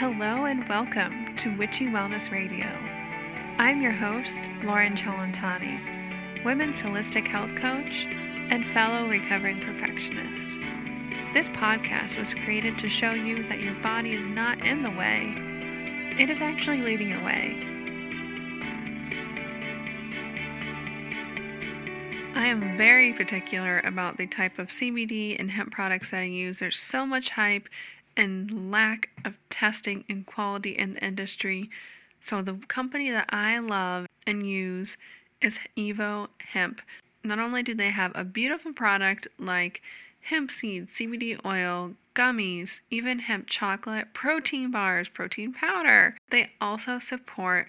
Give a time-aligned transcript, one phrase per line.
[0.00, 2.66] Hello and welcome to Witchy Wellness Radio.
[3.58, 8.06] I'm your host, Lauren Chalantani, women's holistic health coach
[8.48, 10.56] and fellow recovering perfectionist.
[11.34, 15.34] This podcast was created to show you that your body is not in the way,
[16.18, 17.62] it is actually leading your way.
[22.34, 26.58] I am very particular about the type of CBD and hemp products that I use.
[26.58, 27.68] There's so much hype
[28.16, 31.70] and lack of testing and quality in the industry.
[32.20, 34.96] So, the company that I love and use
[35.40, 36.82] is Evo Hemp.
[37.24, 39.82] Not only do they have a beautiful product like
[40.22, 47.68] hemp seed, CBD oil, gummies, even hemp chocolate, protein bars, protein powder, they also support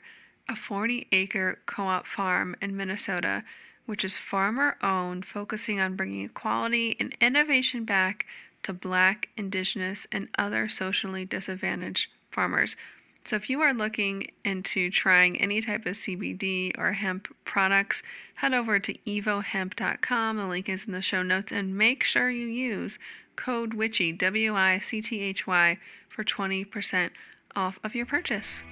[0.50, 3.44] a 40 acre co op farm in Minnesota,
[3.86, 8.26] which is farmer owned, focusing on bringing equality and innovation back
[8.64, 12.76] to Black, Indigenous, and other socially disadvantaged farmers.
[13.24, 18.02] So, if you are looking into trying any type of CBD or hemp products,
[18.36, 20.38] head over to evohemp.com.
[20.38, 22.98] The link is in the show notes, and make sure you use
[23.36, 25.78] code WICHY, W I C T H Y,
[26.10, 27.12] for 20%
[27.56, 28.64] off of your purchase.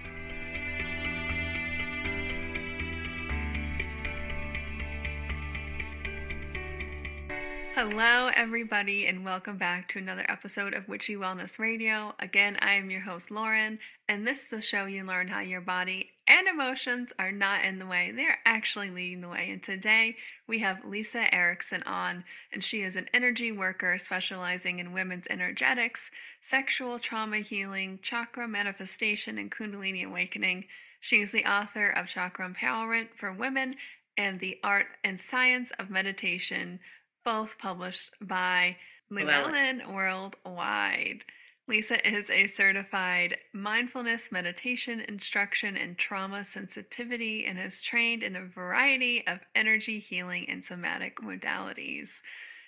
[7.81, 12.13] Hello, everybody, and welcome back to another episode of Witchy Wellness Radio.
[12.19, 15.61] Again, I am your host, Lauren, and this is a show you learn how your
[15.61, 19.49] body and emotions are not in the way, they're actually leading the way.
[19.49, 24.91] And today we have Lisa Erickson on, and she is an energy worker specializing in
[24.91, 30.65] women's energetics, sexual trauma healing, chakra manifestation, and Kundalini awakening.
[30.99, 33.75] She is the author of Chakra Empowerment for Women
[34.17, 36.81] and the Art and Science of Meditation
[37.23, 38.77] both published by
[39.09, 41.25] Llewellyn Worldwide.
[41.67, 48.45] Lisa is a certified mindfulness meditation instruction and trauma sensitivity and has trained in a
[48.45, 52.09] variety of energy healing and somatic modalities.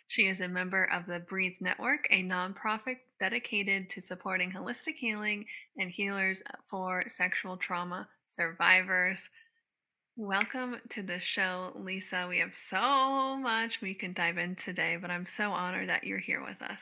[0.05, 5.45] She is a member of the Breathe Network, a nonprofit dedicated to supporting holistic healing
[5.77, 9.21] and healers for sexual trauma survivors.
[10.17, 12.25] Welcome to the show, Lisa.
[12.27, 16.19] We have so much we can dive in today, but I'm so honored that you're
[16.19, 16.81] here with us.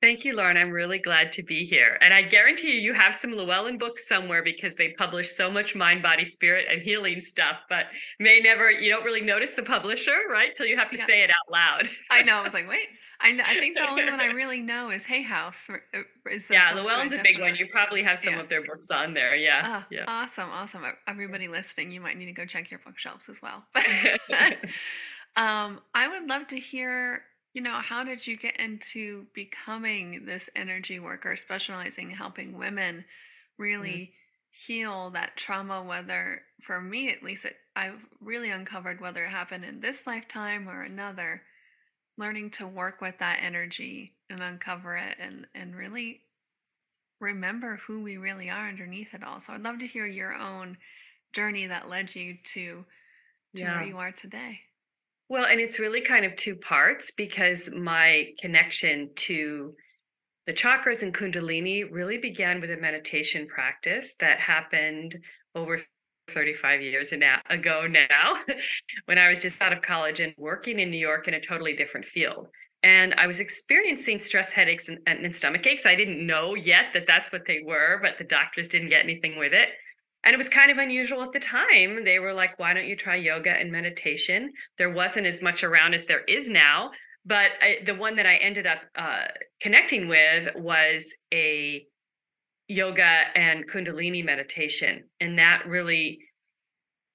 [0.00, 0.56] Thank you, Lauren.
[0.56, 1.98] I'm really glad to be here.
[2.00, 5.74] And I guarantee you, you have some Llewellyn books somewhere because they publish so much
[5.74, 7.86] mind, body, spirit, and healing stuff, but
[8.20, 10.54] may never, you don't really notice the publisher, right?
[10.54, 11.06] Till you have to yeah.
[11.06, 11.88] say it out loud.
[12.10, 12.36] I know.
[12.36, 12.86] I was like, wait,
[13.20, 15.68] I, I think the only one I really know is Hay House.
[15.70, 15.98] Uh,
[16.30, 17.56] is yeah, Llewellyn's a big one.
[17.56, 18.40] You probably have some yeah.
[18.40, 19.34] of their books on there.
[19.36, 19.82] Yeah.
[19.82, 20.04] Oh, yeah.
[20.06, 20.50] Awesome.
[20.50, 20.84] Awesome.
[21.06, 23.64] Everybody listening, you might need to go check your bookshelves as well.
[25.36, 30.50] um, I would love to hear, you know, how did you get into becoming this
[30.56, 33.04] energy worker, specializing in helping women
[33.58, 34.72] really mm-hmm.
[34.72, 39.64] heal that trauma, whether for me at least, it, I've really uncovered whether it happened
[39.64, 41.42] in this lifetime or another
[42.16, 46.20] learning to work with that energy and uncover it and and really
[47.20, 49.40] remember who we really are underneath it all.
[49.40, 50.76] So I'd love to hear your own
[51.32, 52.84] journey that led you to
[53.56, 53.78] to yeah.
[53.78, 54.60] where you are today.
[55.28, 59.74] Well, and it's really kind of two parts because my connection to
[60.46, 65.18] the chakras and kundalini really began with a meditation practice that happened
[65.54, 65.80] over
[66.32, 68.34] 35 years ago now
[69.06, 71.74] when I was just out of college and working in New York in a totally
[71.74, 72.48] different field.
[72.82, 75.86] And I was experiencing stress headaches and, and, stomach aches.
[75.86, 79.38] I didn't know yet that that's what they were, but the doctors didn't get anything
[79.38, 79.70] with it.
[80.22, 82.04] And it was kind of unusual at the time.
[82.04, 84.52] They were like, why don't you try yoga and meditation?
[84.76, 86.90] There wasn't as much around as there is now.
[87.26, 89.28] But I, the one that I ended up uh,
[89.60, 91.86] connecting with was a
[92.68, 96.18] yoga and kundalini meditation and that really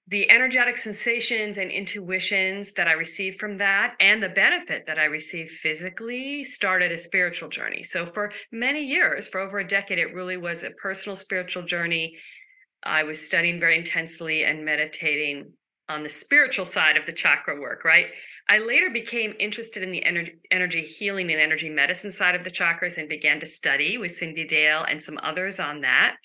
[0.09, 5.05] the energetic sensations and intuitions that I received from that and the benefit that I
[5.05, 7.84] received physically started a spiritual journey.
[7.84, 12.17] So, for many years, for over a decade, it really was a personal spiritual journey.
[12.84, 15.53] I was studying very intensely and meditating
[15.90, 18.07] on the spiritual side of the chakra work, right?
[18.49, 22.49] I later became interested in the energy, energy healing and energy medicine side of the
[22.49, 26.16] chakras and began to study with Cyndi Dale and some others on that,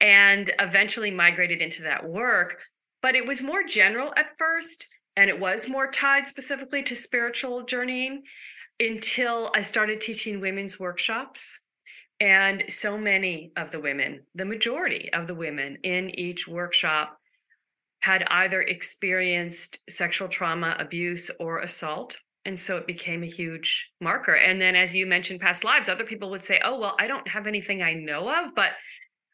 [0.00, 2.60] and eventually migrated into that work.
[3.02, 4.86] But it was more general at first,
[5.16, 8.22] and it was more tied specifically to spiritual journeying
[8.78, 11.58] until I started teaching women's workshops.
[12.20, 17.18] And so many of the women, the majority of the women in each workshop,
[18.06, 22.16] had either experienced sexual trauma, abuse, or assault.
[22.44, 24.34] And so it became a huge marker.
[24.34, 27.26] And then, as you mentioned, past lives, other people would say, Oh, well, I don't
[27.26, 28.70] have anything I know of, but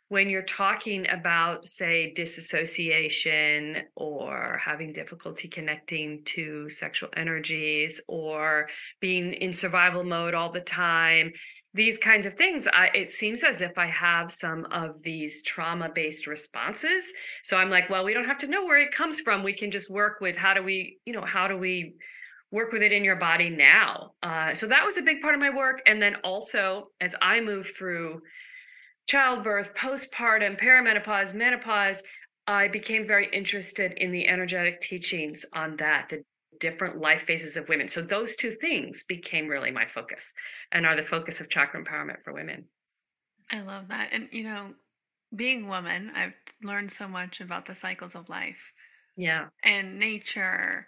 [0.09, 8.69] when you're talking about, say, disassociation or having difficulty connecting to sexual energies or
[9.01, 11.33] being in survival mode all the time,
[11.75, 15.89] these kinds of things, I, it seems as if I have some of these trauma
[15.89, 17.13] based responses.
[17.45, 19.43] So I'm like, well, we don't have to know where it comes from.
[19.43, 21.95] We can just work with how do we, you know, how do we
[22.51, 24.13] work with it in your body now?
[24.23, 25.81] Uh, so that was a big part of my work.
[25.87, 28.21] And then also, as I move through
[29.07, 32.03] childbirth, postpartum, perimenopause, menopause,
[32.47, 36.23] I became very interested in the energetic teachings on that, the
[36.63, 37.89] different life phases of women.
[37.89, 40.33] So those two things became really my focus
[40.71, 42.67] and are the focus of chakra empowerment for women.
[43.51, 44.11] I love that.
[44.13, 44.75] And, you know,
[45.35, 48.61] being woman, I've learned so much about the cycles of life.
[49.17, 49.47] Yeah.
[49.65, 50.87] And nature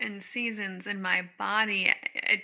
[0.00, 1.92] and seasons in my body.
[2.14, 2.42] It,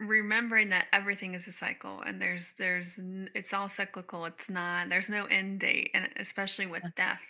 [0.00, 2.98] remembering that everything is a cycle and there's there's
[3.32, 7.20] it's all cyclical it's not there's no end date and especially with death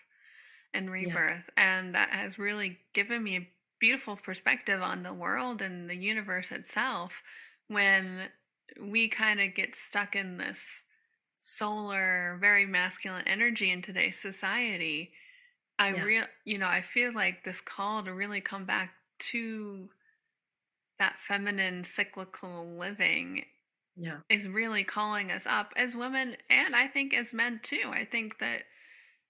[0.72, 1.78] and rebirth yeah.
[1.78, 3.48] and that has really given me a
[3.80, 7.22] beautiful perspective on the world and the universe itself
[7.68, 8.28] when
[8.80, 10.82] we kind of get stuck in this
[11.42, 15.10] solar very masculine energy in today's society
[15.78, 16.02] i yeah.
[16.02, 19.88] real you know i feel like this call to really come back to
[20.98, 23.44] that feminine cyclical living
[23.96, 28.04] yeah is really calling us up as women and i think as men too i
[28.04, 28.62] think that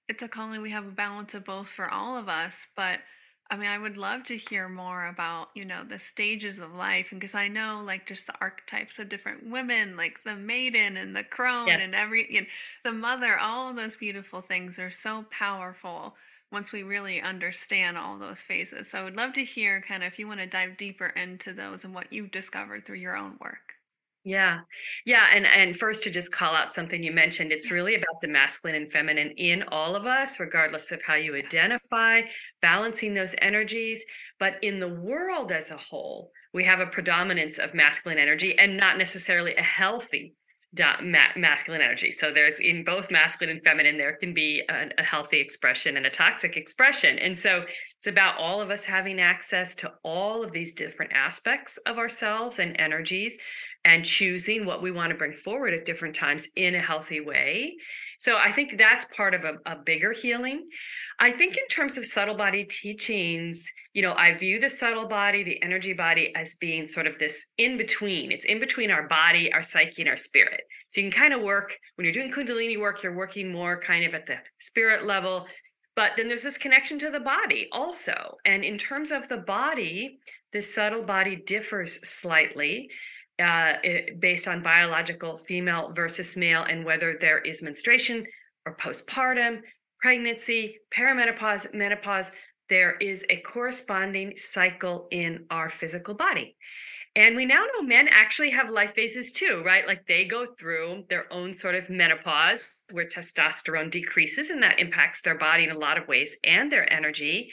[0.08, 3.00] it's a calling we have a balance of both for all of us but
[3.50, 7.08] i mean i would love to hear more about you know the stages of life
[7.10, 11.14] and because i know like just the archetypes of different women like the maiden and
[11.14, 11.78] the crone yeah.
[11.78, 12.46] and every you know,
[12.84, 16.14] the mother all those beautiful things are so powerful
[16.54, 18.88] once we really understand all those phases.
[18.88, 21.52] So I would love to hear kind of if you want to dive deeper into
[21.52, 23.73] those and what you've discovered through your own work.
[24.24, 24.60] Yeah.
[25.04, 25.26] Yeah.
[25.32, 28.74] And and first to just call out something you mentioned, it's really about the masculine
[28.74, 32.22] and feminine in all of us, regardless of how you identify,
[32.62, 34.02] balancing those energies.
[34.40, 38.78] But in the world as a whole, we have a predominance of masculine energy and
[38.78, 40.34] not necessarily a healthy
[41.36, 42.10] masculine energy.
[42.10, 46.06] So there's in both masculine and feminine, there can be a, a, healthy expression and
[46.06, 47.18] a toxic expression.
[47.18, 47.64] And so
[47.96, 52.58] it's about all of us having access to all of these different aspects of ourselves
[52.58, 53.38] and energies
[53.84, 57.74] and choosing what we want to bring forward at different times in a healthy way.
[58.18, 60.68] So I think that's part of a, a bigger healing.
[61.18, 65.42] I think in terms of subtle body teachings, you know, I view the subtle body,
[65.44, 68.32] the energy body as being sort of this in between.
[68.32, 70.62] It's in between our body, our psyche, and our spirit.
[70.88, 74.04] So you can kind of work when you're doing Kundalini work, you're working more kind
[74.04, 75.46] of at the spirit level.
[75.94, 78.36] But then there's this connection to the body also.
[78.44, 80.18] And in terms of the body,
[80.52, 82.88] the subtle body differs slightly
[83.42, 88.24] uh, it, based on biological female versus male and whether there is menstruation
[88.66, 89.60] or postpartum,
[90.00, 92.30] pregnancy, perimenopause, menopause,
[92.68, 96.56] there is a corresponding cycle in our physical body.
[97.16, 99.86] And we now know men actually have life phases too, right?
[99.86, 105.22] Like they go through their own sort of menopause where testosterone decreases and that impacts
[105.22, 107.50] their body in a lot of ways and their energy.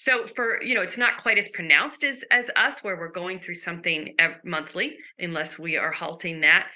[0.00, 3.38] So for, you know, it's not quite as pronounced as as us where we're going
[3.38, 4.16] through something
[4.46, 6.68] monthly unless we are halting that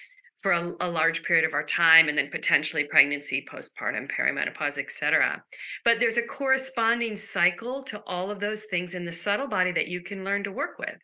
[0.43, 5.43] for a, a, large period of our time and then potentially pregnancy postpartum perimenopause etc
[5.87, 9.89] but there's a corresponding cycle to all of those things in the subtle body that
[9.89, 10.99] you can learn to work with.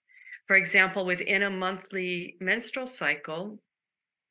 [0.47, 3.59] For example within a monthly menstrual cycle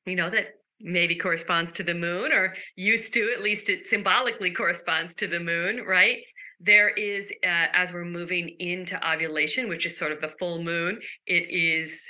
[0.06, 4.52] you know that maybe corresponds to the moon or used to at least it symbolically
[4.52, 6.20] corresponds to the moon right
[6.60, 11.00] there is uh, as we're moving into ovulation which is sort of the full moon
[11.26, 12.02] it is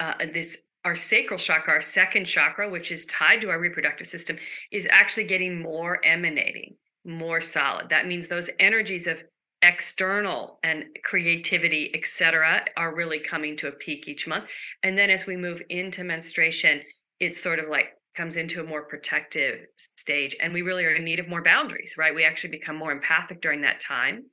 [0.00, 4.36] uh, this our sacral chakra, our second chakra, which is tied to our reproductive system,
[4.70, 7.88] is actually getting more emanating, more solid.
[7.88, 9.22] That means those energies of
[9.62, 14.44] external and creativity, etc., are really coming to a peak each month.
[14.82, 16.82] And then as we move into menstruation,
[17.18, 20.36] it's sort of like comes into a more protective stage.
[20.40, 22.14] And we really are in need of more boundaries, right?
[22.14, 24.24] We actually become more empathic during that time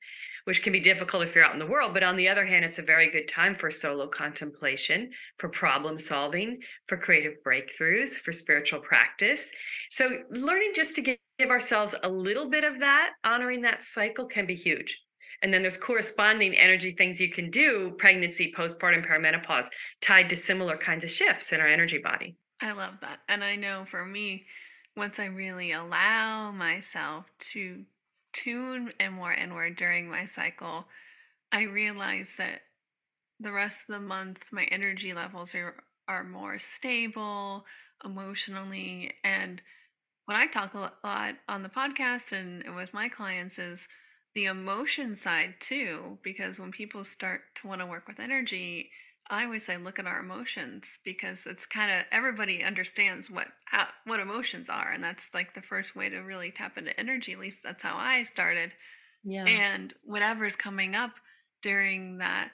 [0.46, 1.94] which can be difficult if you're out in the world.
[1.94, 6.00] But on the other hand, it's a very good time for solo contemplation, for problem
[6.00, 9.52] solving, for creative breakthroughs, for spiritual practice.
[9.90, 11.18] So, learning just to give
[11.50, 15.00] ourselves a little bit of that, honoring that cycle can be huge.
[15.44, 19.66] And then there's corresponding energy things you can do pregnancy, postpartum, perimenopause,
[20.00, 22.36] tied to similar kinds of shifts in our energy body.
[22.62, 23.20] I love that.
[23.28, 24.46] And I know for me,
[24.96, 27.84] once I really allow myself to
[28.34, 30.86] tune and more inward during my cycle,
[31.52, 32.62] I realize that
[33.40, 35.76] the rest of the month my energy levels are
[36.08, 37.66] are more stable
[38.04, 39.62] emotionally and
[40.26, 43.88] what I talk a lot on the podcast and, and with my clients is
[44.34, 48.92] the emotion side too, because when people start to want to work with energy,
[49.32, 53.88] I always say look at our emotions because it's kind of everybody understands what how,
[54.06, 57.32] what emotions are, and that's like the first way to really tap into energy.
[57.32, 58.74] At least that's how I started.
[59.24, 59.46] Yeah.
[59.46, 61.12] And whatever's coming up
[61.62, 62.52] during that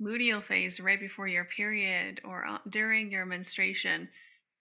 [0.00, 4.08] luteal phase, right before your period or uh, during your menstruation,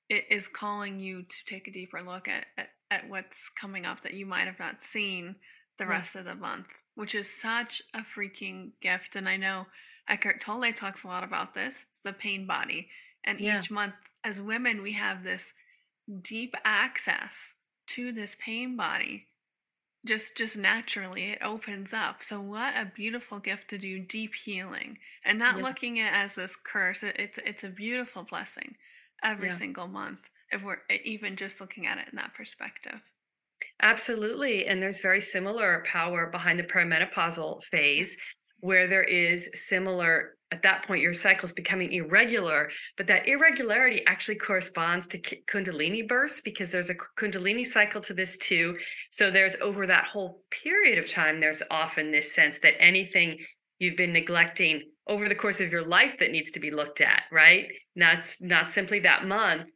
[0.09, 4.01] it is calling you to take a deeper look at, at, at what's coming up
[4.01, 5.35] that you might have not seen
[5.79, 5.91] the Yeah.
[5.91, 9.15] rest of the month, which is such a freaking gift.
[9.15, 9.67] And I know
[10.07, 11.85] Eckhart Tolle talks a lot about this.
[11.89, 12.89] It's the pain body.
[13.23, 13.59] And Yeah.
[13.59, 15.53] each month, as women, we have this
[16.21, 17.53] deep access
[17.87, 19.27] to this pain body
[20.05, 24.97] just just naturally it opens up so what a beautiful gift to do deep healing
[25.23, 25.63] and not Yeah.
[25.63, 28.75] looking at it as this curse It- it's it's a beautiful blessing
[29.23, 29.53] every Yeah.
[29.53, 30.19] single month
[30.51, 32.99] if we're even just looking at it in that perspective
[33.81, 34.65] Absolutely.
[34.67, 38.17] And there's very similar power behind the perimenopausal phase
[38.63, 44.01] where there is similar at that point your cycle is becoming irregular but that irregularity
[44.07, 48.77] actually corresponds to kundalini bursts because there's a kundalini cycle to this too
[49.11, 53.37] so there's over that whole period of time there's often this sense that anything
[53.79, 57.23] you've been neglecting over the course of your life that needs to be looked at
[57.33, 57.65] right
[57.97, 59.69] not not simply that month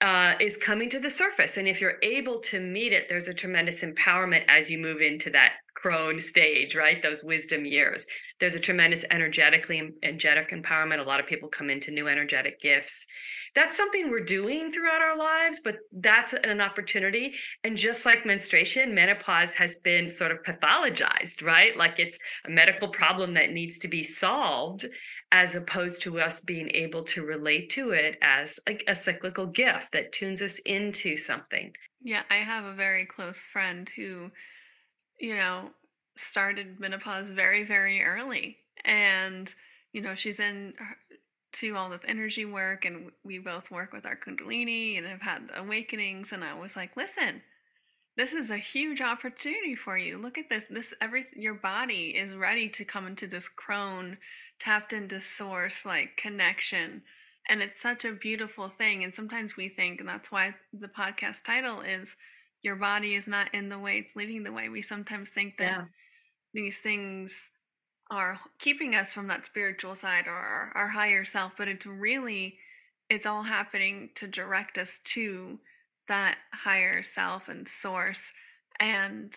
[0.00, 1.56] uh, is coming to the surface.
[1.56, 5.30] And if you're able to meet it, there's a tremendous empowerment as you move into
[5.30, 7.02] that crone stage, right?
[7.02, 8.06] Those wisdom years.
[8.38, 11.00] There's a tremendous energetically energetic empowerment.
[11.00, 13.06] A lot of people come into new energetic gifts.
[13.56, 17.34] That's something we're doing throughout our lives, but that's an opportunity.
[17.64, 21.76] And just like menstruation, menopause has been sort of pathologized, right?
[21.76, 24.86] Like it's a medical problem that needs to be solved
[25.32, 29.90] as opposed to us being able to relate to it as like a cyclical gift
[29.92, 31.72] that tunes us into something.
[32.02, 34.30] yeah i have a very close friend who
[35.22, 35.70] you know
[36.16, 38.58] started menopause very very early.
[38.84, 39.52] And
[39.94, 40.74] you know she's in
[41.52, 45.50] to all this energy work and we both work with our kundalini and have had
[45.56, 46.32] awakenings.
[46.32, 47.42] And i was like listen
[48.16, 50.18] this is a huge opportunity for you.
[50.18, 54.18] Look at this this every your body is ready to come into this crone
[54.58, 57.02] tapped into source like connection.
[57.48, 59.02] And it's such a beautiful thing.
[59.02, 62.16] And sometimes we think and that's why the podcast title is
[62.62, 64.68] your body is not in the way it's leading the way.
[64.68, 65.86] We sometimes think that
[66.54, 67.50] these things
[68.10, 72.58] are keeping us from that spiritual side or our, our higher self but it's really
[73.08, 75.58] it's all happening to direct us to
[76.08, 78.32] that higher self and source.
[78.80, 79.34] And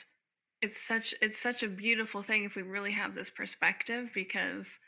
[0.61, 4.79] it's such it's such a beautiful thing if we really have this perspective because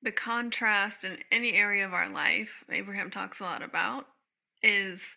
[0.00, 4.06] the contrast in any area of our life abraham talks a lot about
[4.62, 5.14] is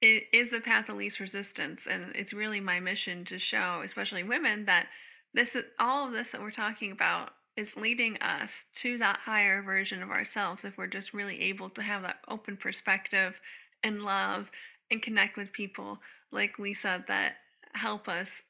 [0.00, 4.22] it is the path of least resistance and it's really my mission to show especially
[4.22, 4.86] women that
[5.34, 9.62] this is all of this that we're talking about is leading us to that higher
[9.62, 13.34] version of ourselves if we're just really able to have that open perspective
[13.82, 14.50] and love
[14.90, 15.98] and connect with people
[16.32, 17.34] like lisa that
[17.74, 18.42] help us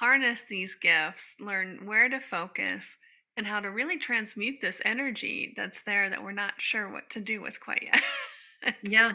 [0.00, 2.98] harness these gifts learn where to focus
[3.36, 7.20] and how to really transmute this energy that's there that we're not sure what to
[7.20, 8.02] do with quite yet
[8.82, 9.12] Yeah.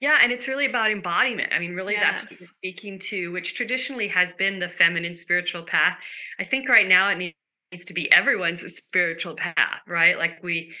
[0.00, 0.18] Yeah.
[0.22, 1.52] And it's really about embodiment.
[1.52, 2.40] I mean, really, that's what Yes.
[2.40, 5.98] you're speaking to, which traditionally has been the feminine spiritual path.
[6.38, 10.16] I think right now it needs to be everyone's spiritual path, right?
[10.16, 10.72] Like we,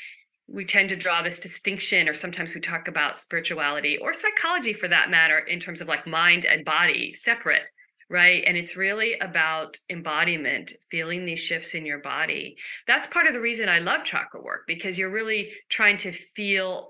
[0.46, 4.88] we tend to draw this distinction, or sometimes we talk about spirituality or psychology for
[4.88, 7.68] that matter, in terms of like mind and body separate,
[8.08, 8.42] right?
[8.46, 12.56] And it's really about embodiment, feeling these shifts in your body.
[12.86, 16.88] That's part of the reason I love chakra work because you're really trying to feel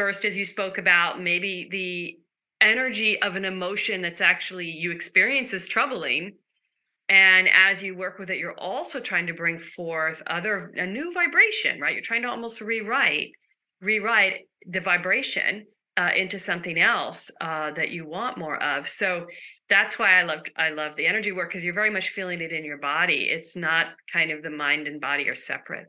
[0.00, 5.52] first, as you spoke about, maybe the energy of an emotion that's actually you experience
[5.52, 6.32] is troubling.
[7.10, 11.12] And as you work with it, you're also trying to bring forth other a new
[11.12, 11.92] vibration, right?
[11.92, 13.32] You're trying to almost rewrite,
[13.82, 15.66] rewrite the vibration
[15.98, 18.88] uh, into something else uh, that you want more of.
[18.88, 19.26] So
[19.68, 22.52] that's why I love I love the energy work because you're very much feeling it
[22.52, 23.28] in your body.
[23.30, 25.88] It's not kind of the mind and body are separate.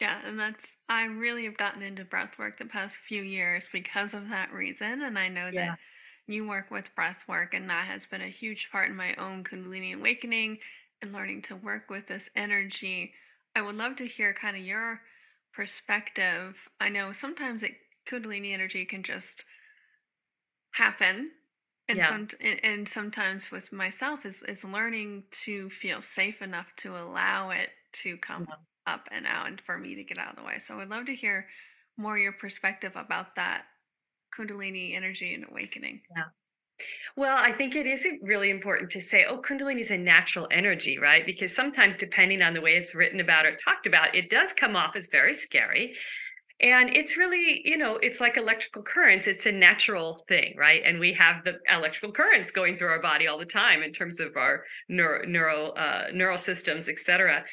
[0.00, 4.14] Yeah, and that's I really have gotten into breath work the past few years because
[4.14, 5.02] of that reason.
[5.02, 5.76] And I know Yeah.
[5.76, 5.76] that
[6.26, 9.42] you work with breath work, and that has been a huge part in my own
[9.42, 10.58] Kundalini awakening
[11.02, 13.14] and learning to work with this energy.
[13.56, 15.02] I would love to hear kind of your
[15.52, 16.68] perspective.
[16.78, 17.74] I know sometimes it
[18.06, 19.44] Kundalini energy can just
[20.72, 21.32] happen.
[21.88, 22.06] And Yeah.
[22.06, 27.70] some and, sometimes with myself is is learning to feel safe enough to allow it
[27.94, 28.58] to come Yeah.
[28.92, 30.58] Up and out and for me to get out of the way.
[30.58, 31.46] So I'd love to hear
[31.96, 33.62] more your perspective about that
[34.36, 36.00] Kundalini energy and awakening.
[37.16, 40.98] Well, I think it is really important to say, oh, Kundalini is a natural energy,
[40.98, 41.26] right?
[41.26, 44.76] Because sometimes, depending on the way it's written about or talked about, it does come
[44.76, 45.94] off as very scary.
[46.60, 49.26] And it's really, you know, it's like electrical currents.
[49.26, 50.82] It's a natural thing, right?
[50.84, 54.20] And we have the electrical currents going through our body all the time in terms
[54.20, 57.44] of our neuro, neuro uh, neural systems, et cetera.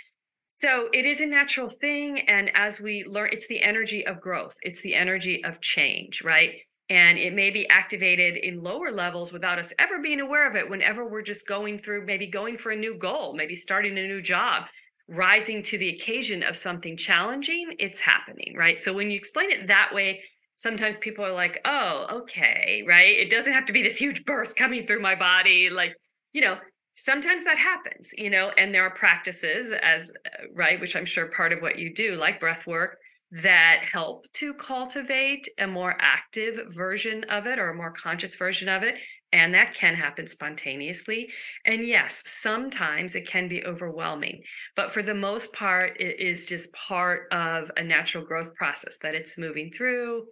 [0.58, 2.18] So it is a natural thing.
[2.30, 6.54] And as we learn, it's the energy of growth, it's the energy of change, right?
[6.90, 10.70] And it may be activated in lower levels without us ever being aware of it
[10.70, 14.22] whenever we're just going through, maybe going for a new goal, maybe starting a new
[14.22, 14.64] job,
[15.10, 18.80] rising to the occasion of something challenging, it's happening, right?
[18.80, 20.22] So when you explain it that way,
[20.56, 23.18] sometimes people are like, oh, okay, right?
[23.18, 25.70] It doesn't have to be this huge burst coming through my body.
[25.70, 25.96] Like,
[26.32, 26.56] you know,
[26.96, 31.28] sometimes that happens, you know, and there are practices as, uh, right, which I'm sure
[31.28, 32.98] part of what you do, like breath work,
[33.32, 38.70] that help to cultivate a more active version of it or a more conscious version
[38.70, 38.96] of it.
[39.34, 41.28] And that can happen spontaneously.
[41.66, 44.42] And yes, sometimes it can be overwhelming,
[44.76, 49.16] but for the most part, it is just part of a natural growth process that
[49.16, 50.26] it's moving through.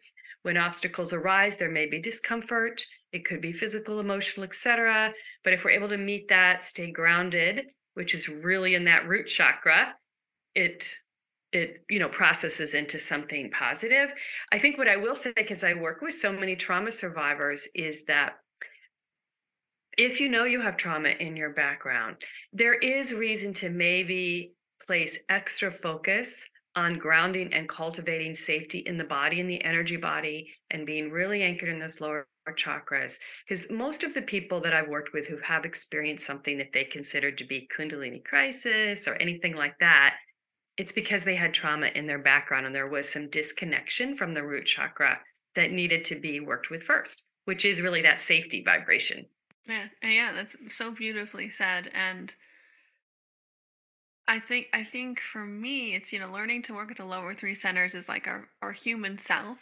[0.43, 2.85] When obstacles arise, there may be discomfort.
[3.13, 5.13] It could be physical, emotional, etc.
[5.43, 9.27] But if we're able to meet that, stay grounded, which is really in that root
[9.27, 9.93] chakra,
[10.55, 10.93] it
[11.51, 14.11] it you know processes into something positive
[14.51, 18.03] i think what i will say because i work with so many trauma survivors is
[18.05, 18.33] that
[19.97, 22.15] if you know you have trauma in your background
[22.51, 24.53] there is reason to maybe
[24.85, 30.51] place extra focus on grounding and cultivating safety in the body and the energy body
[30.71, 34.89] and being really anchored in those lower chakras because most of the people that I've
[34.89, 39.55] worked with who have experienced something that they consider to be kundalini crisis or anything
[39.55, 40.15] like that
[40.77, 44.43] it's because they had trauma in their background and there was some disconnection from the
[44.43, 45.19] root chakra
[45.55, 49.25] that needed to be worked with first, which is really that safety vibration.
[49.67, 51.91] Yeah, yeah, that's so beautifully said.
[51.93, 52.35] And
[54.27, 57.35] I think I think for me, it's you know learning to work with the lower
[57.35, 59.59] three centers is like our our human self,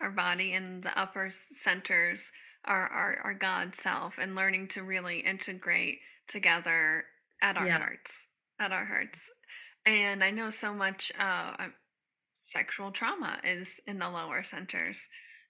[0.00, 2.30] our body, and the upper centers
[2.64, 7.04] are our our God self, and learning to really integrate together
[7.42, 7.78] at our yeah.
[7.78, 8.10] hearts,
[8.58, 9.20] at our hearts.
[9.84, 11.68] And I know so much uh,
[12.42, 15.06] sexual trauma is in the lower centers.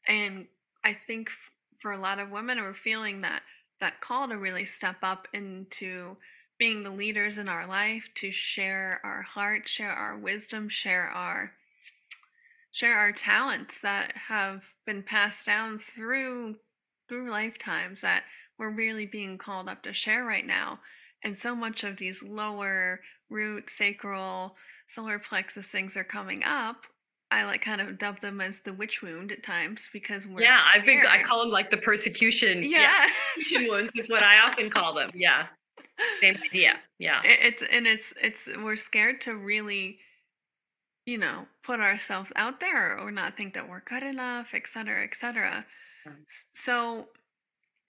[0.07, 0.47] And
[0.85, 3.43] I think f- for a lot of women, we're feeling that
[3.81, 6.17] that call to really step up into
[6.59, 11.53] being the leaders in our life, to share our heart, share our wisdom, share our
[12.77, 16.57] share our talents that have been passed down through
[17.09, 18.25] through lifetimes that
[18.59, 20.79] we're really being called up to share right now.
[21.25, 24.57] And so much of these lower root, sacral,
[24.89, 26.83] solar plexus things are coming up,
[27.31, 30.61] I like kind of dub them as the witch wound at times because we're yeah.
[30.61, 30.75] Scared.
[30.75, 32.63] I've been I call them like the persecution.
[32.63, 33.09] Yeah,
[33.51, 33.69] yeah.
[33.69, 35.13] wounds is what I often call them.
[35.15, 35.47] Yeah,
[36.23, 36.75] same idea.
[36.99, 39.99] Yeah, it's and it's it's we're scared to really,
[41.07, 45.05] you know, put ourselves out there or not think that we're good enough, et cetera,
[45.05, 45.65] et cetera.
[46.07, 46.17] Mm.
[46.53, 47.07] So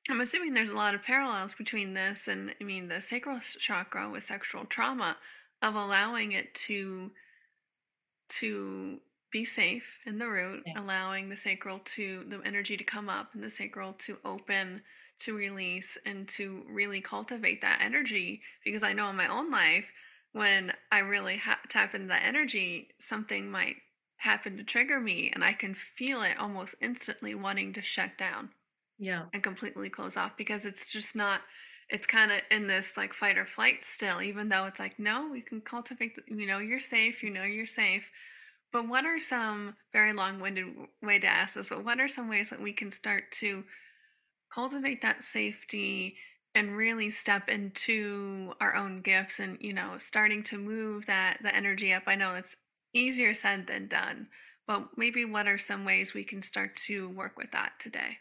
[0.09, 4.09] I'm assuming there's a lot of parallels between this and I mean the sacral chakra
[4.09, 5.17] with sexual trauma
[5.61, 7.11] of allowing it to
[8.29, 8.99] to
[9.31, 10.79] be safe in the root, yeah.
[10.79, 14.81] allowing the sacral to the energy to come up and the sacral to open
[15.19, 19.85] to release and to really cultivate that energy because I know in my own life
[20.33, 23.77] when I really ha- tap into that energy something might
[24.17, 28.49] happen to trigger me and I can feel it almost instantly wanting to shut down
[28.97, 29.25] yeah.
[29.33, 31.41] and completely close off because it's just not
[31.89, 35.33] it's kind of in this like fight or flight still even though it's like no
[35.33, 38.05] you can cultivate the, you know you're safe you know you're safe.
[38.73, 40.65] But what are some very long-winded
[41.01, 43.63] way to ask this but what are some ways that we can start to
[44.53, 46.15] cultivate that safety
[46.57, 51.55] and really step into our own gifts and you know starting to move that the
[51.55, 52.03] energy up.
[52.07, 52.55] I know it's
[52.93, 54.27] easier said than done
[54.67, 58.17] but maybe what are some ways we can start to work with that today?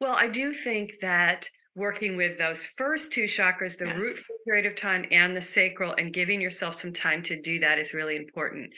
[0.00, 3.96] Well, I do think that working with those first two chakras, the yes.
[3.96, 7.78] root period of time and the sacral, and giving yourself some time to do that
[7.78, 8.72] is really important.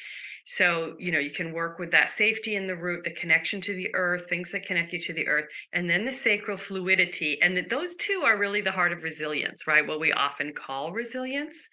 [0.44, 3.74] So, you know, you can work with that safety in the root, the connection to
[3.74, 7.38] the earth, things that connect you to the earth, and then the sacral fluidity.
[7.42, 9.86] And that those two are really the heart of resilience, right?
[9.86, 11.68] What we often call resilience.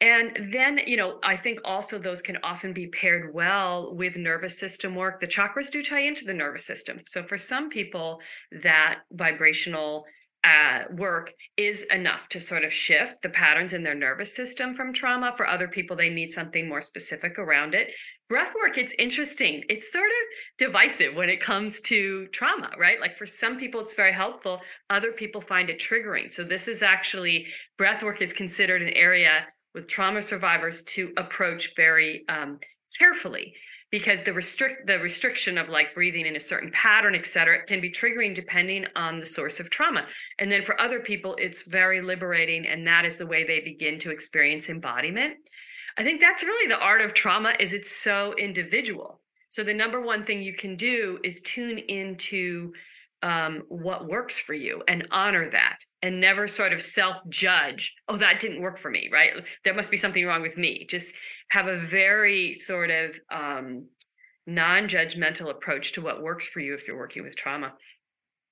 [0.00, 4.58] And then, you know, I think also those can often be paired well with nervous
[4.58, 5.20] system work.
[5.20, 6.98] The chakras do tie into the nervous system.
[7.06, 8.20] So for some people,
[8.62, 10.04] that vibrational
[10.44, 14.92] uh, work is enough to sort of shift the patterns in their nervous system from
[14.92, 15.32] trauma.
[15.36, 17.92] For other people, they need something more specific around it.
[18.28, 19.62] Breath work, it's interesting.
[19.68, 23.00] It's sort of divisive when it comes to trauma, right?
[23.00, 24.60] Like for some people, it's very helpful.
[24.90, 26.32] Other people find it triggering.
[26.32, 27.46] So, this is actually,
[27.78, 32.58] breath work is considered an area with trauma survivors to approach very um,
[32.98, 33.54] carefully
[33.92, 37.80] because the restrict the restriction of like breathing in a certain pattern et cetera can
[37.80, 40.06] be triggering depending on the source of trauma.
[40.40, 44.00] And then for other people it's very liberating and that is the way they begin
[44.00, 45.34] to experience embodiment.
[45.96, 49.20] I think that's really the art of trauma is it's so individual.
[49.50, 52.72] So the number one thing you can do is tune into
[53.22, 58.16] um, what works for you and honor that and never sort of self judge oh
[58.16, 59.30] that didn't work for me right?
[59.64, 60.86] There must be something wrong with me.
[60.88, 61.14] Just
[61.48, 63.86] have a very sort of um,
[64.46, 67.72] non judgmental approach to what works for you if you're working with trauma.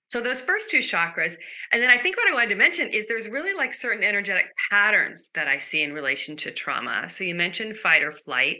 [0.08, 1.36] So those first two chakras
[1.72, 4.46] and then i think what i wanted to mention is there's really like certain energetic
[4.68, 7.08] patterns that i see in relation to trauma.
[7.08, 8.58] So you mentioned fight or flight.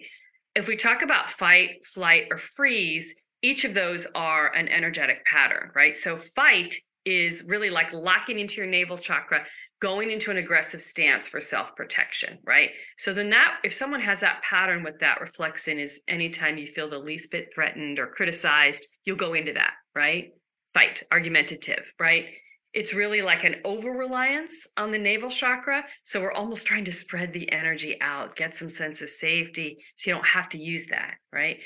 [0.54, 5.70] If we talk about fight flight or freeze each of those are an energetic pattern,
[5.74, 5.96] right?
[5.96, 6.74] So fight
[7.04, 9.44] is really like locking into your navel chakra,
[9.80, 12.70] going into an aggressive stance for self-protection, right?
[12.98, 16.66] So then that if someone has that pattern, what that reflects in is anytime you
[16.66, 20.32] feel the least bit threatened or criticized, you'll go into that, right?
[20.74, 22.26] Fight, argumentative, right?
[22.72, 25.82] It's really like an over reliance on the navel chakra.
[26.04, 30.10] So we're almost trying to spread the energy out, get some sense of safety so
[30.10, 31.56] you don't have to use that, right?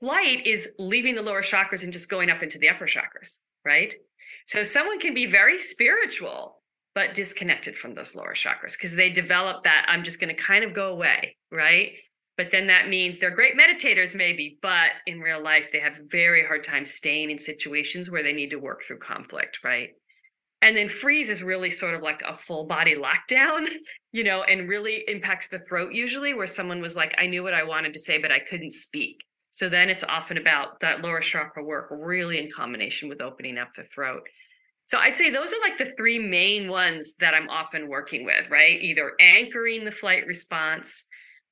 [0.00, 3.34] Flight is leaving the lower chakras and just going up into the upper chakras,
[3.64, 3.94] right?
[4.46, 6.60] So someone can be very spiritual,
[6.94, 10.64] but disconnected from those lower chakras because they develop that I'm just going to kind
[10.64, 11.92] of go away, right?
[12.36, 16.44] But then that means they're great meditators, maybe, but in real life, they have very
[16.44, 19.90] hard time staying in situations where they need to work through conflict, right?
[20.62, 23.68] And then freeze is really sort of like a full body lockdown,
[24.12, 27.54] you know, and really impacts the throat usually, where someone was like, I knew what
[27.54, 29.18] I wanted to say, but I couldn't speak.
[29.50, 33.74] So then it's often about that lower chakra work, really in combination with opening up
[33.76, 34.22] the throat.
[34.86, 38.48] So I'd say those are like the three main ones that I'm often working with,
[38.50, 38.80] right?
[38.80, 41.04] Either anchoring the flight response,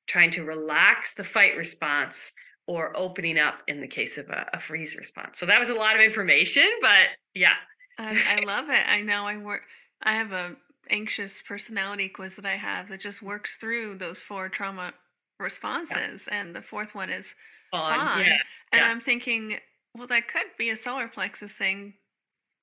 [0.07, 2.33] trying to relax the fight response,
[2.67, 5.39] or opening up in the case of a, a freeze response.
[5.39, 7.55] So that was a lot of information, but yeah.
[7.97, 8.87] I, I love it.
[8.87, 9.63] I know I work,
[10.03, 10.55] I have a
[10.91, 14.93] anxious personality quiz that I have that just works through those four trauma
[15.41, 16.29] responses.
[16.29, 16.41] Yeah.
[16.41, 17.35] And the fourth one is
[17.71, 18.21] fun.
[18.21, 18.37] Yeah.
[18.73, 18.89] And yeah.
[18.89, 19.59] I'm thinking,
[19.95, 21.95] well, that could be a solar plexus thing.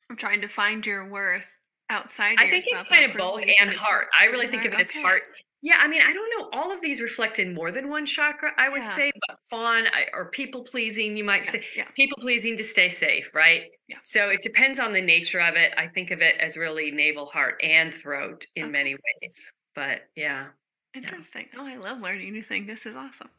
[0.10, 1.48] I'm trying to find your worth
[1.90, 2.38] outside.
[2.40, 4.08] I think it's kind of both and heart.
[4.20, 5.02] I really think of it as okay.
[5.02, 5.24] heart.
[5.62, 6.50] Yeah, I mean, I don't know.
[6.54, 8.96] All of these reflect in more than one chakra, I would yeah.
[8.96, 11.88] say, but fawn or people pleasing, you might yes, say yeah.
[11.96, 13.64] people pleasing to stay safe, right?
[13.88, 13.98] Yeah.
[14.04, 15.74] So it depends on the nature of it.
[15.76, 18.72] I think of it as really navel, heart, and throat in okay.
[18.72, 19.52] many ways.
[19.74, 20.48] But yeah.
[20.94, 21.48] Interesting.
[21.52, 21.60] Yeah.
[21.62, 22.68] Oh, I love learning new things.
[22.68, 23.30] This is awesome.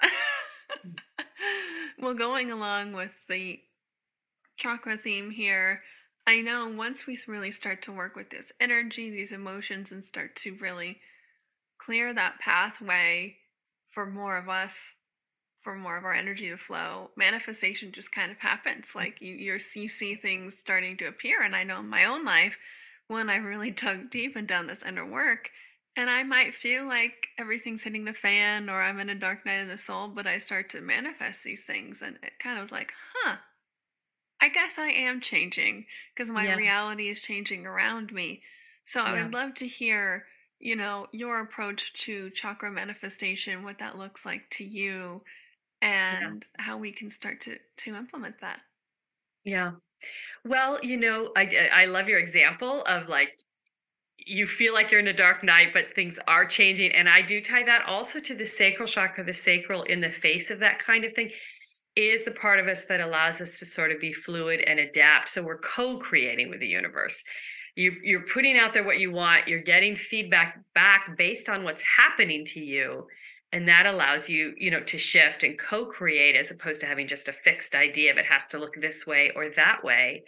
[0.85, 0.97] Mm.
[1.99, 3.59] Well, going along with the
[4.59, 5.81] chakra theme here,
[6.27, 10.37] I know once we really start to work with this energy, these emotions, and start
[10.37, 10.99] to really
[11.79, 13.37] clear that pathway
[13.89, 14.97] for more of us,
[15.63, 18.89] for more of our energy to flow, manifestation just kind of happens.
[18.89, 18.95] Mm.
[18.97, 21.43] Like you, you're, you see things starting to appear.
[21.43, 22.57] And I know in my own life,
[23.09, 25.51] when I really dug deep and done this inner work,
[25.97, 29.63] and I might feel like everything's hitting the fan or I'm in a dark night
[29.63, 32.03] of the soul, but I start to manifest these things.
[32.03, 33.37] And it kind of was like, huh,
[34.41, 36.55] I guess I am changing because my yeah.
[36.55, 38.43] reality is changing around me.
[38.85, 39.07] So yeah.
[39.07, 40.27] I would love to hear,
[40.59, 45.23] you know, your approach to chakra manifestation, what that looks like to you,
[45.81, 46.65] and yeah.
[46.65, 48.61] how we can start to to implement that.
[49.45, 49.73] Yeah.
[50.45, 53.39] Well, you know, I I love your example of like
[54.27, 56.91] you feel like you're in a dark night, but things are changing.
[56.91, 60.51] And I do tie that also to the sacral chakra, the sacral in the face
[60.51, 61.31] of that kind of thing
[61.95, 65.29] is the part of us that allows us to sort of be fluid and adapt.
[65.29, 67.23] So we're co-creating with the universe.
[67.77, 69.47] You, you're putting out there what you want.
[69.47, 73.07] You're getting feedback back based on what's happening to you,
[73.53, 77.29] and that allows you, you know, to shift and co-create as opposed to having just
[77.29, 80.25] a fixed idea of it has to look this way or that way.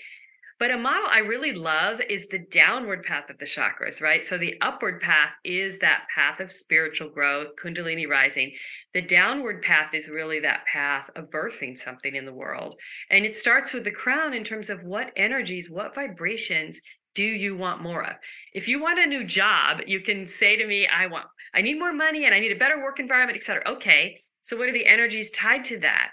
[0.59, 4.27] But a model I really love is the downward path of the chakras, right?
[4.27, 8.53] So the upward path is that path of spiritual growth, Kundalini rising.
[8.93, 12.75] The downward path is really that path of birthing something in the world.
[13.09, 16.81] And it starts with the crown in terms of what energies, what vibrations
[17.15, 18.17] do you want more of?
[18.53, 21.79] If you want a new job, you can say to me, I want, I need
[21.79, 23.63] more money and I need a better work environment, et cetera.
[23.75, 24.23] Okay.
[24.41, 26.11] So what are the energies tied to that?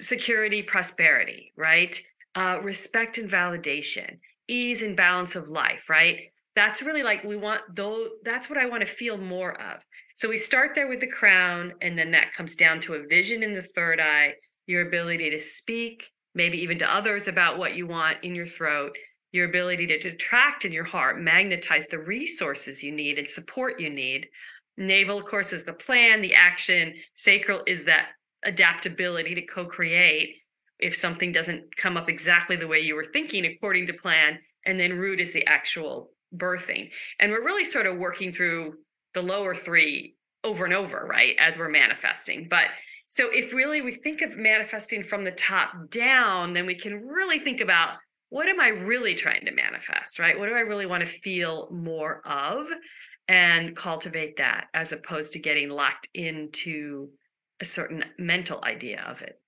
[0.00, 2.00] Security, prosperity, right?
[2.34, 4.18] Uh, respect and validation,
[4.48, 6.18] ease and balance of life, right?
[6.56, 9.80] That's really like we want though that's what I want to feel more of.
[10.14, 13.42] So we start there with the crown and then that comes down to a vision
[13.42, 14.34] in the third eye,
[14.66, 18.96] your ability to speak, maybe even to others about what you want in your throat,
[19.32, 23.90] your ability to attract in your heart, magnetize the resources you need and support you
[23.90, 24.28] need.
[24.76, 26.94] Navel, of course, is the plan, the action.
[27.14, 28.08] Sacral is that
[28.44, 30.36] adaptability to co create
[30.78, 34.38] if something doesn't come up exactly the way you were thinking according to plan.
[34.66, 36.90] And then root is the actual birthing.
[37.20, 38.74] And we're really sort of working through
[39.12, 42.48] the lower three over and over, right, as we're manifesting.
[42.48, 42.66] But
[43.06, 47.38] so if really we think of manifesting from the top down, then we can really
[47.38, 47.96] think about
[48.30, 50.36] what am I really trying to manifest, right?
[50.38, 52.66] What do I really want to feel more of?
[53.28, 57.10] And cultivate that as opposed to getting locked into
[57.60, 59.40] a certain mental idea of it.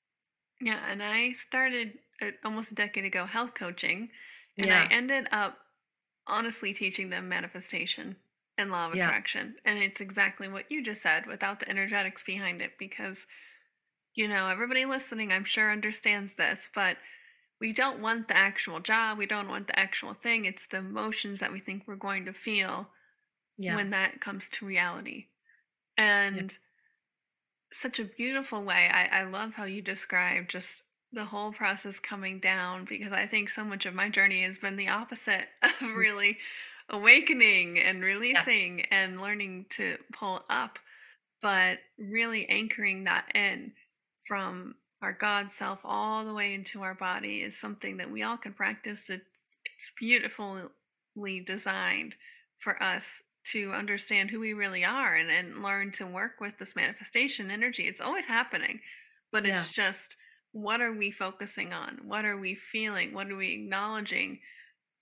[0.60, 0.80] Yeah.
[0.88, 4.10] And I started uh, almost a decade ago health coaching,
[4.56, 4.86] and yeah.
[4.88, 5.58] I ended up
[6.26, 8.16] honestly teaching them manifestation
[8.58, 9.04] and law of yeah.
[9.04, 9.56] attraction.
[9.64, 13.26] And it's exactly what you just said without the energetics behind it because
[14.16, 16.96] you know, everybody listening, I'm sure, understands this, but
[17.60, 19.18] we don't want the actual job.
[19.18, 20.46] We don't want the actual thing.
[20.46, 22.88] It's the emotions that we think we're going to feel
[23.58, 23.76] yeah.
[23.76, 25.26] when that comes to reality.
[25.96, 26.58] And.
[27.80, 28.88] Such a beautiful way.
[28.92, 33.50] I, I love how you describe just the whole process coming down because I think
[33.50, 35.96] so much of my journey has been the opposite of mm.
[35.96, 36.38] really
[36.88, 38.84] awakening and releasing yeah.
[38.90, 40.78] and learning to pull up,
[41.42, 43.72] but really anchoring that in
[44.26, 48.36] from our God self all the way into our body is something that we all
[48.36, 49.08] can practice.
[49.08, 49.24] It's,
[49.64, 52.14] it's beautifully designed
[52.58, 56.74] for us to understand who we really are and, and learn to work with this
[56.76, 57.86] manifestation energy.
[57.86, 58.80] It's always happening,
[59.32, 59.58] but yeah.
[59.58, 60.16] it's just
[60.52, 62.00] what are we focusing on?
[62.04, 63.12] What are we feeling?
[63.12, 64.38] What are we acknowledging?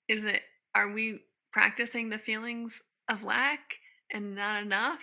[0.08, 0.42] Is it,
[0.74, 1.20] are we
[1.52, 3.60] practicing the feelings of lack
[4.12, 5.00] and not enough?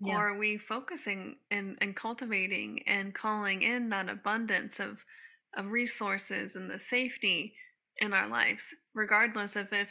[0.00, 0.16] Yeah.
[0.16, 5.04] Or are we focusing and, and cultivating and calling in that abundance of,
[5.56, 7.54] of resources and the safety
[7.98, 9.88] in our lives, regardless of if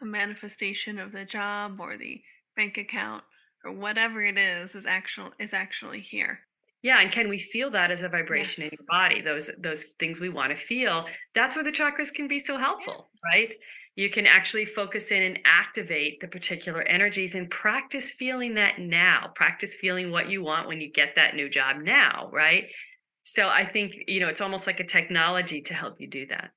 [0.00, 2.20] the manifestation of the job or the
[2.56, 3.24] bank account
[3.64, 6.40] or whatever it is is actual is actually here.
[6.82, 8.72] Yeah, and can we feel that as a vibration yes.
[8.72, 9.22] in your body?
[9.22, 11.06] Those those things we want to feel.
[11.34, 13.40] That's where the chakras can be so helpful, yeah.
[13.40, 13.54] right?
[13.96, 19.30] you can actually focus in and activate the particular energies and practice feeling that now
[19.34, 22.64] practice feeling what you want when you get that new job now right
[23.22, 26.50] so i think you know it's almost like a technology to help you do that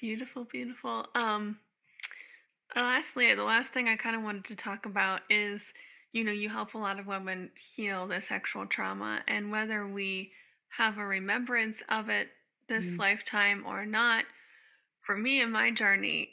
[0.00, 1.58] beautiful beautiful um
[2.74, 5.72] lastly the last thing i kind of wanted to talk about is
[6.12, 10.32] you know you help a lot of women heal the sexual trauma and whether we
[10.78, 12.28] have a remembrance of it
[12.68, 12.98] this mm.
[12.98, 14.24] lifetime or not
[15.00, 16.30] for me in my journey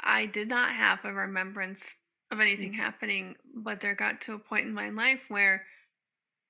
[0.00, 1.96] I did not have a remembrance
[2.30, 2.76] of anything mm.
[2.76, 5.66] happening, but there got to a point in my life where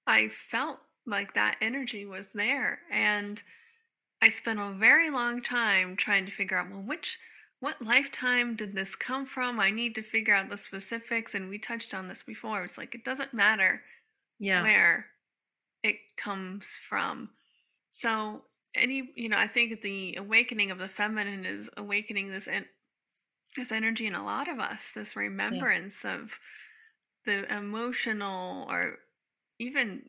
[0.06, 2.80] I felt like that energy was there.
[2.90, 3.42] And
[4.22, 7.18] I spent a very long time trying to figure out, well, which,
[7.64, 9.58] what lifetime did this come from?
[9.58, 11.34] I need to figure out the specifics.
[11.34, 12.62] And we touched on this before.
[12.62, 13.80] It's like, it doesn't matter
[14.38, 14.62] yeah.
[14.62, 15.06] where
[15.82, 17.30] it comes from.
[17.88, 18.42] So,
[18.74, 22.46] any, you know, I think the awakening of the feminine is awakening this
[23.56, 26.16] this energy in a lot of us, this remembrance yeah.
[26.16, 26.32] of
[27.24, 28.96] the emotional or
[29.58, 30.02] even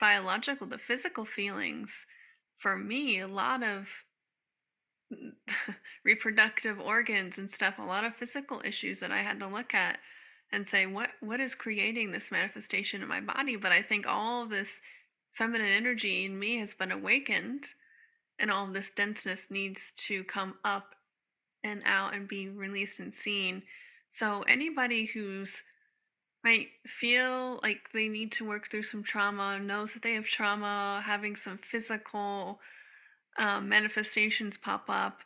[0.00, 2.04] biological, the physical feelings.
[2.56, 3.90] For me, a lot of
[6.04, 9.98] reproductive organs and stuff, a lot of physical issues that I had to look at
[10.52, 13.56] and say, what what is creating this manifestation in my body?
[13.56, 14.80] But I think all this
[15.32, 17.66] feminine energy in me has been awakened
[18.38, 20.94] and all this denseness needs to come up
[21.62, 23.62] and out and be released and seen.
[24.08, 25.62] So anybody who's
[26.42, 31.02] might feel like they need to work through some trauma, knows that they have trauma,
[31.04, 32.60] having some physical
[33.40, 35.20] um, manifestations pop up.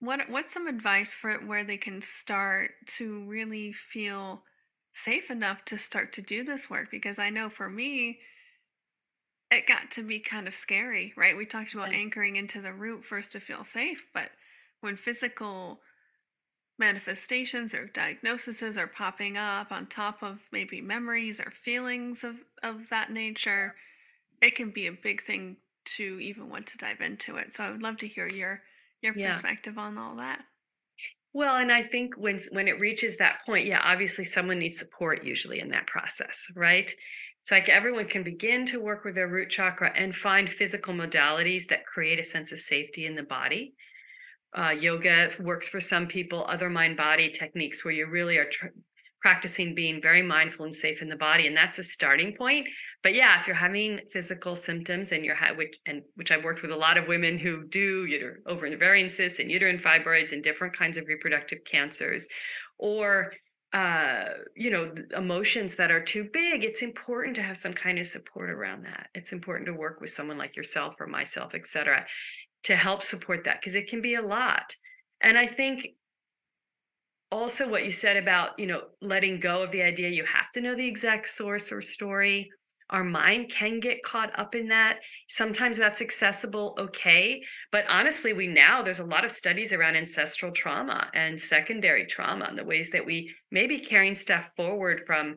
[0.00, 4.42] What what's some advice for where they can start to really feel
[4.94, 6.88] safe enough to start to do this work?
[6.90, 8.20] Because I know for me,
[9.50, 11.36] it got to be kind of scary, right?
[11.36, 14.30] We talked about anchoring into the root first to feel safe, but
[14.80, 15.80] when physical
[16.78, 22.88] manifestations or diagnoses are popping up on top of maybe memories or feelings of, of
[22.90, 23.74] that nature,
[24.40, 25.56] it can be a big thing
[25.96, 27.54] to even want to dive into it.
[27.54, 28.62] So I would love to hear your
[29.02, 29.28] your yeah.
[29.28, 30.40] perspective on all that.
[31.32, 35.24] Well, and I think when when it reaches that point, yeah, obviously someone needs support
[35.24, 36.90] usually in that process, right?
[37.42, 41.68] It's like everyone can begin to work with their root chakra and find physical modalities
[41.68, 43.74] that create a sense of safety in the body
[44.56, 48.66] uh, yoga works for some people, other mind body techniques where you really are tr-
[49.20, 51.46] practicing being very mindful and safe in the body.
[51.46, 52.66] And that's a starting point.
[53.02, 56.62] But yeah, if you're having physical symptoms and you're ha- which and which I've worked
[56.62, 60.76] with a lot of women who do uter- ovarian cysts and uterine fibroids and different
[60.76, 62.26] kinds of reproductive cancers,
[62.78, 63.32] or
[63.74, 68.06] uh you know emotions that are too big it's important to have some kind of
[68.06, 72.06] support around that it's important to work with someone like yourself or myself etc
[72.64, 74.74] to help support that because it can be a lot.
[75.20, 75.88] And I think
[77.30, 80.60] also what you said about, you know, letting go of the idea you have to
[80.60, 82.50] know the exact source or story.
[82.90, 84.98] Our mind can get caught up in that.
[85.28, 87.42] Sometimes that's accessible, okay.
[87.70, 92.46] But honestly, we now, there's a lot of studies around ancestral trauma and secondary trauma
[92.48, 95.36] and the ways that we may be carrying stuff forward from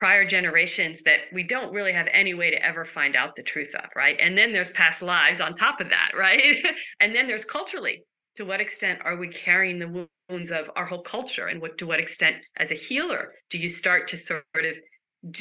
[0.00, 3.74] prior generations that we don't really have any way to ever find out the truth
[3.74, 4.16] of, right?
[4.20, 6.64] And then there's past lives on top of that, right?
[7.00, 8.04] and then there's culturally,
[8.36, 11.86] to what extent are we carrying the wounds of our whole culture and what to
[11.86, 14.76] what extent as a healer do you start to sort of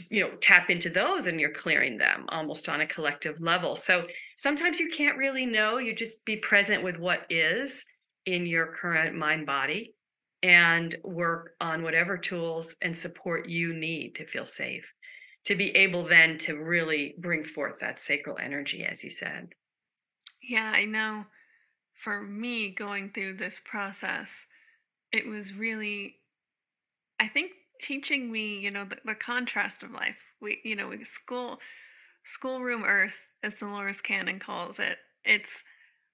[0.09, 3.75] you know tap into those and you're clearing them almost on a collective level.
[3.75, 7.85] So sometimes you can't really know you just be present with what is
[8.25, 9.93] in your current mind body
[10.43, 14.85] and work on whatever tools and support you need to feel safe
[15.45, 19.49] to be able then to really bring forth that sacral energy as you said.
[20.41, 21.25] Yeah i know
[21.93, 24.45] for me going through this process
[25.11, 26.15] it was really
[27.19, 31.59] i think teaching me you know the, the contrast of life we you know school
[32.23, 35.63] schoolroom earth as dolores cannon calls it it's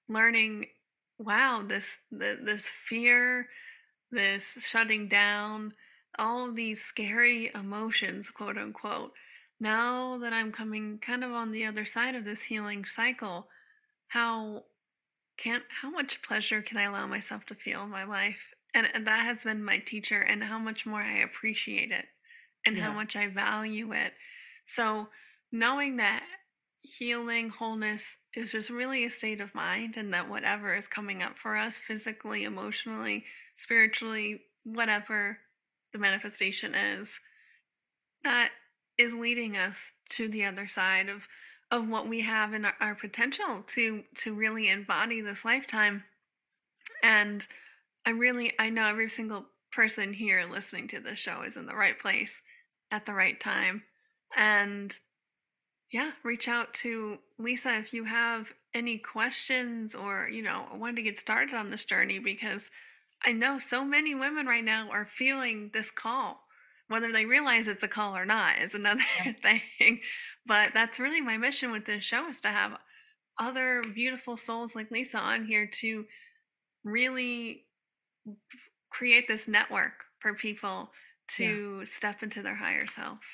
[0.08, 0.66] learning
[1.18, 3.48] wow this the, this fear
[4.14, 5.74] this shutting down,
[6.18, 9.12] all these scary emotions, quote unquote.
[9.60, 13.48] Now that I'm coming kind of on the other side of this healing cycle,
[14.08, 14.64] how
[15.36, 18.54] can how much pleasure can I allow myself to feel in my life?
[18.74, 22.06] And, and that has been my teacher and how much more I appreciate it
[22.66, 22.84] and yeah.
[22.84, 24.12] how much I value it.
[24.66, 25.08] So
[25.52, 26.24] knowing that
[26.82, 31.38] healing, wholeness is just really a state of mind and that whatever is coming up
[31.38, 33.24] for us physically, emotionally,
[33.56, 35.38] spiritually, whatever
[35.92, 37.20] the manifestation is,
[38.24, 38.50] that
[38.98, 41.22] is leading us to the other side of
[41.70, 46.04] of what we have in our, our potential to to really embody this lifetime.
[47.02, 47.46] And
[48.06, 51.74] I really I know every single person here listening to this show is in the
[51.74, 52.40] right place
[52.90, 53.82] at the right time.
[54.36, 54.96] And
[55.92, 61.02] yeah, reach out to Lisa if you have any questions or, you know, want to
[61.02, 62.70] get started on this journey because
[63.24, 66.40] I know so many women right now are feeling this call.
[66.88, 69.02] Whether they realize it's a call or not is another
[69.42, 70.00] thing.
[70.46, 72.72] But that's really my mission with this show is to have
[73.38, 76.04] other beautiful souls like Lisa on here to
[76.84, 77.64] really
[78.90, 80.90] create this network for people
[81.36, 81.84] to yeah.
[81.84, 83.26] step into their higher selves.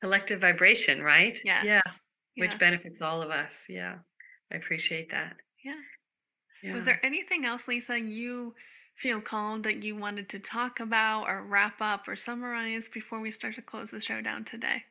[0.00, 1.38] Collective vibration, right?
[1.44, 1.64] Yes.
[1.64, 1.80] Yeah.
[2.36, 3.64] Which benefits all of us.
[3.68, 3.96] Yeah.
[4.52, 5.36] I appreciate that.
[5.64, 5.74] Yeah.
[6.62, 6.74] yeah.
[6.74, 8.54] Was there anything else, Lisa, you
[8.96, 13.30] feel called that you wanted to talk about or wrap up or summarize before we
[13.30, 14.82] start to close the show down today?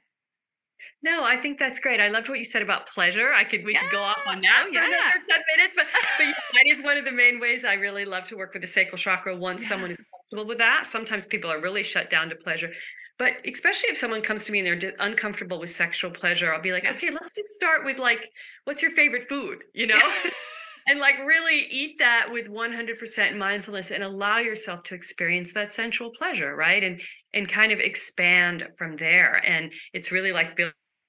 [1.04, 2.00] No, I think that's great.
[2.00, 3.34] I loved what you said about pleasure.
[3.34, 3.82] I could we yeah.
[3.82, 4.88] could go off on that oh, for yeah.
[4.88, 8.06] another 10 minutes, but, but yeah, that is one of the main ways I really
[8.06, 10.86] love to work with the sacral chakra once someone is comfortable with that.
[10.86, 12.72] Sometimes people are really shut down to pleasure.
[13.18, 16.72] But especially if someone comes to me and they're uncomfortable with sexual pleasure, I'll be
[16.72, 16.96] like, yes.
[16.96, 18.30] okay, let's just start with like,
[18.66, 19.60] what's your favorite food?
[19.74, 20.00] You know?
[20.88, 26.12] and like really eat that with 100% mindfulness and allow yourself to experience that sensual
[26.18, 26.84] pleasure right?
[26.84, 27.02] And
[27.34, 29.42] and kind of expand from there.
[29.46, 30.60] And it's really like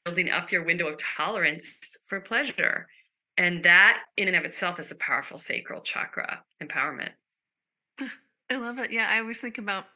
[0.04, 1.66] building up your window of tolerance
[2.08, 2.86] for pleasure.
[3.36, 7.10] And that in and of itself is a powerful sacral chakra empowerment.
[8.50, 8.92] I love it.
[8.92, 9.86] Yeah i always think about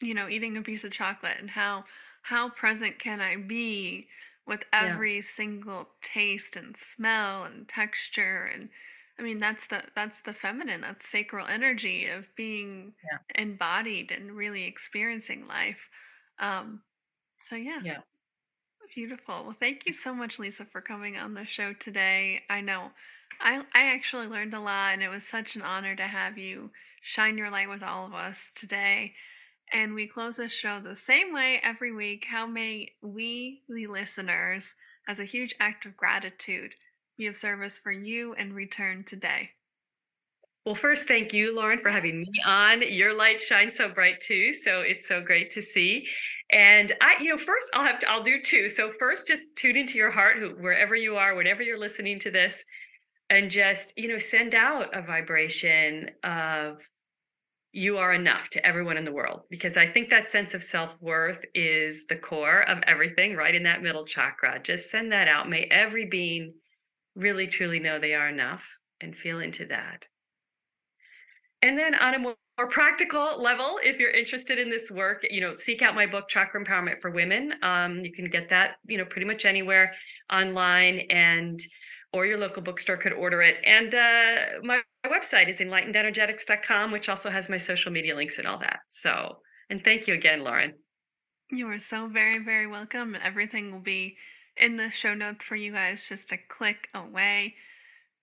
[0.00, 1.84] you know eating a piece of chocolate and how
[2.22, 4.06] how present can i be
[4.50, 5.22] with every yeah.
[5.24, 8.68] single taste and smell and texture and
[9.16, 13.40] I mean that's the that's the feminine that's sacral energy of being yeah.
[13.40, 15.88] embodied and really experiencing life.
[16.40, 16.80] Um
[17.38, 17.78] so yeah.
[17.82, 17.98] Yeah.
[18.92, 19.44] Beautiful.
[19.44, 22.42] Well, thank you so much Lisa for coming on the show today.
[22.50, 22.90] I know
[23.40, 26.70] I I actually learned a lot and it was such an honor to have you
[27.02, 29.14] shine your light with all of us today.
[29.72, 32.26] And we close this show the same way every week.
[32.28, 34.74] How may we, the listeners,
[35.08, 36.74] as a huge act of gratitude,
[37.16, 39.50] be of service for you and return today?
[40.66, 42.82] Well, first, thank you, Lauren, for having me on.
[42.92, 46.06] Your light shines so bright too, so it's so great to see.
[46.50, 48.68] And I, you know, first I'll have to, I'll do two.
[48.68, 52.64] So first, just tune into your heart, wherever you are, whenever you're listening to this.
[53.30, 56.78] and just, you know, send out a vibration of
[57.72, 60.96] you are enough to everyone in the world because I think that sense of self
[61.00, 64.60] worth is the core of everything, right in that middle chakra.
[64.62, 65.48] Just send that out.
[65.48, 66.54] May every being
[67.14, 68.64] really truly know they are enough
[69.00, 70.06] and feel into that.
[71.62, 72.36] And then on a more
[72.70, 76.64] practical level, if you're interested in this work, you know, seek out my book, Chakra
[76.64, 77.54] Empowerment for Women.
[77.62, 79.92] Um, you can get that, you know, pretty much anywhere
[80.32, 81.60] online and
[82.12, 83.56] or your local bookstore could order it.
[83.64, 88.58] And uh, my, website is enlightenedenergetics.com, which also has my social media links and all
[88.58, 88.80] that.
[88.88, 89.38] So,
[89.70, 90.74] and thank you again, Lauren.
[91.50, 93.16] You are so very, very welcome.
[93.22, 94.16] Everything will be
[94.56, 97.54] in the show notes for you guys just to click away.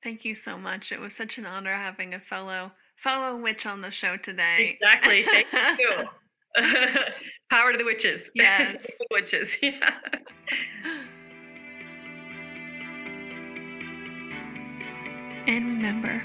[0.04, 0.92] Thank you so much.
[0.92, 4.78] It was such an honor having a fellow fellow witch on the show today.
[4.82, 5.24] Exactly.
[5.24, 6.06] Thank you.
[7.50, 8.22] Power to the witches.
[8.36, 8.86] Yes.
[9.12, 9.58] witches.
[9.62, 9.92] Yeah.
[15.48, 16.22] And remember,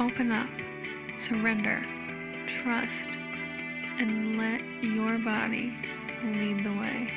[0.00, 0.50] open up,
[1.18, 1.84] surrender,
[2.48, 3.16] trust,
[4.00, 5.72] and let your body
[6.24, 7.12] lead the way.